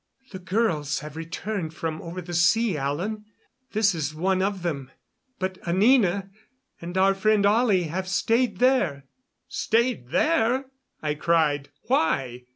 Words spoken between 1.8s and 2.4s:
over the